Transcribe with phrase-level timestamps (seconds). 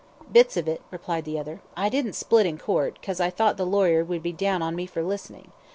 [0.31, 1.61] "Bits of it," replied the other.
[1.77, 4.87] "I didn't split in Court, 'cause I thought the lawyer would be down on me
[4.87, 5.51] for listening.